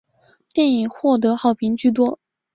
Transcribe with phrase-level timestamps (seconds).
[0.51, 2.17] 电影获得好评居多。